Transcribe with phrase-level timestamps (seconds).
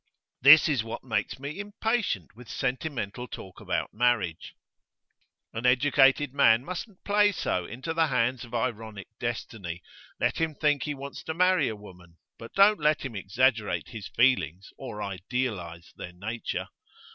[0.41, 4.55] This is what makes me impatient with sentimental talk about marriage.
[5.53, 9.83] An educated man mustn't play so into the hands of ironic destiny.
[10.19, 14.07] Let him think he wants to marry a woman; but don't let him exaggerate his
[14.07, 16.69] feelings or idealise their nature.